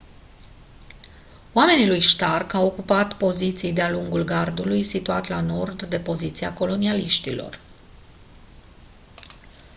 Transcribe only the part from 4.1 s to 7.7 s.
gardului situat la nord de poziția colonialiștilor